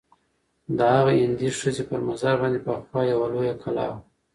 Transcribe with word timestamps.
د 0.77 0.79
هغه 0.95 1.11
هندۍ 1.21 1.49
ښځي 1.59 1.83
پر 1.89 1.99
مزار 2.07 2.35
باندي 2.41 2.59
پخوا 2.65 3.01
یوه 3.11 3.27
لویه 3.33 3.55
کلا 3.63 3.85
وه. 3.91 3.99